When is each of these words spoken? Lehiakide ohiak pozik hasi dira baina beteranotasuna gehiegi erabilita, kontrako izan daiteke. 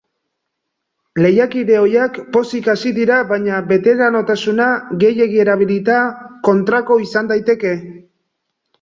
Lehiakide 1.25 1.77
ohiak 1.81 2.17
pozik 2.37 2.71
hasi 2.73 2.95
dira 2.97 3.21
baina 3.33 3.61
beteranotasuna 3.75 4.73
gehiegi 5.07 5.45
erabilita, 5.47 6.03
kontrako 6.53 7.03
izan 7.09 7.35
daiteke. 7.37 7.81